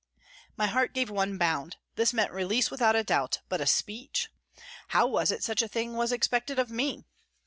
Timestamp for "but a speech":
3.49-4.31